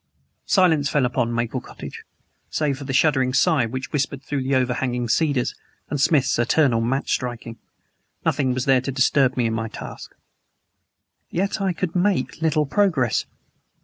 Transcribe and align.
Silence 0.47 0.89
fell 0.89 1.05
upon 1.05 1.31
Maple 1.31 1.61
Cottage. 1.61 2.03
Save 2.49 2.79
for 2.79 2.85
the 2.85 2.91
shuddering 2.91 3.35
sigh 3.35 3.67
which 3.67 3.91
whispered 3.93 4.23
through 4.23 4.41
the 4.41 4.55
over 4.55 4.73
hanging 4.73 5.07
cedars 5.07 5.53
and 5.91 6.01
Smith's 6.01 6.39
eternal 6.39 6.81
match 6.81 7.11
striking, 7.13 7.59
nothing 8.25 8.51
was 8.51 8.65
there 8.65 8.81
to 8.81 8.91
disturb 8.91 9.37
me 9.37 9.45
in 9.45 9.53
my 9.53 9.67
task. 9.67 10.15
Yet 11.29 11.61
I 11.61 11.71
could 11.73 11.95
make 11.95 12.41
little 12.41 12.65
progress. 12.65 13.27